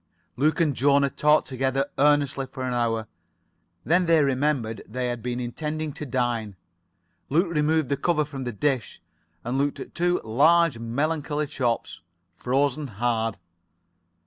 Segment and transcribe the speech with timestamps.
[0.35, 3.07] Luke and Jona talked together earnestly for an hour.
[3.85, 6.55] Then they remembered they had been intending to dine.
[7.29, 8.99] Luke removed the cover from the dish
[9.43, 12.01] and looked at two large melancholy chops,
[12.35, 13.37] frozen hard.